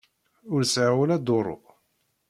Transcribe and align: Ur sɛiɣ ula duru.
Ur 0.53 0.61
sɛiɣ 0.73 0.95
ula 1.01 1.17
duru. 1.25 1.57